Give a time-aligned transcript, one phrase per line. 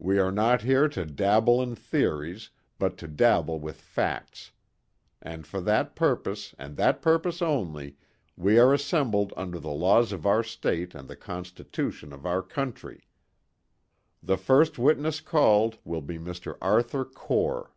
[0.00, 4.50] We are not here to dabble in theories, but to deal with facts.
[5.22, 7.96] And for that purpose, and that purpose only,
[8.36, 13.06] we are assembled under the laws of our state and the constitution of our country.
[14.20, 16.58] The first witness called will be Mr.
[16.60, 17.70] Arthur Core."